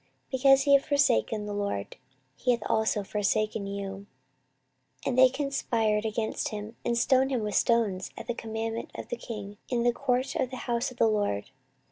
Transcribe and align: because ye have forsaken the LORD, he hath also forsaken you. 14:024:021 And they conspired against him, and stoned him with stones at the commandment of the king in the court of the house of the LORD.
because 0.31 0.65
ye 0.65 0.73
have 0.73 0.83
forsaken 0.83 1.45
the 1.45 1.53
LORD, 1.53 1.95
he 2.35 2.49
hath 2.49 2.63
also 2.65 3.03
forsaken 3.03 3.67
you. 3.67 4.07
14:024:021 5.05 5.05
And 5.05 5.17
they 5.19 5.29
conspired 5.29 6.05
against 6.07 6.49
him, 6.49 6.75
and 6.83 6.97
stoned 6.97 7.29
him 7.31 7.41
with 7.43 7.53
stones 7.53 8.09
at 8.17 8.25
the 8.25 8.33
commandment 8.33 8.89
of 8.95 9.09
the 9.09 9.15
king 9.15 9.57
in 9.69 9.83
the 9.83 9.93
court 9.93 10.33
of 10.35 10.49
the 10.49 10.55
house 10.65 10.89
of 10.89 10.97
the 10.97 11.05
LORD. 11.07 11.51